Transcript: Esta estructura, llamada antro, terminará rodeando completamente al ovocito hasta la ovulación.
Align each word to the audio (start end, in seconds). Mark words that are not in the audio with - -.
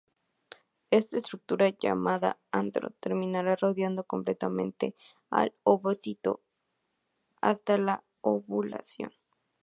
Esta 0.89 1.19
estructura, 1.19 1.69
llamada 1.69 2.39
antro, 2.49 2.89
terminará 2.99 3.55
rodeando 3.55 4.03
completamente 4.03 4.95
al 5.29 5.53
ovocito 5.63 6.41
hasta 7.39 7.77
la 7.77 8.03
ovulación. 8.21 9.11